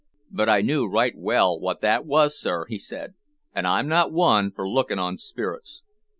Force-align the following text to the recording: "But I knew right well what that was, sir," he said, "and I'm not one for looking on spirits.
"But 0.31 0.49
I 0.49 0.61
knew 0.61 0.87
right 0.89 1.13
well 1.15 1.59
what 1.59 1.81
that 1.81 2.07
was, 2.07 2.35
sir," 2.35 2.65
he 2.67 2.79
said, 2.79 3.13
"and 3.53 3.67
I'm 3.67 3.87
not 3.87 4.11
one 4.11 4.49
for 4.51 4.67
looking 4.67 4.97
on 4.97 5.17
spirits. 5.17 5.83